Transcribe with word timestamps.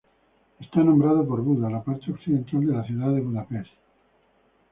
Está 0.59 0.79
nombrado 0.83 1.27
por 1.27 1.43
Buda, 1.43 1.69
la 1.69 1.83
parte 1.83 2.11
occidental 2.11 2.65
de 2.65 2.73
la 2.73 2.83
ciudad 2.83 3.11
de 3.13 3.21
Budapest. 3.21 3.71